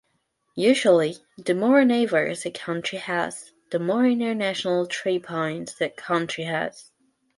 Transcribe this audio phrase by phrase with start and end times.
[0.57, 6.89] Usually, the more neighbours a country has, the more international tripoints that country has.